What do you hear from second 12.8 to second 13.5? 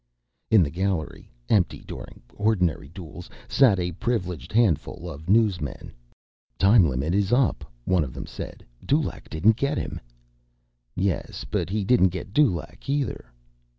either."